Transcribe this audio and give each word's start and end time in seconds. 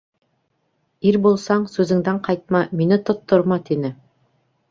—Ир 1.09 1.17
булсаң, 1.25 1.67
сүзеңдән 1.75 2.17
ҡайтма, 2.27 2.63
мине 2.81 2.99
тотторма,— 3.09 3.59
тине. 3.71 3.93